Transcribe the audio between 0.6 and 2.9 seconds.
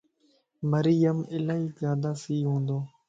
مريم الائي زياداسي ھوندو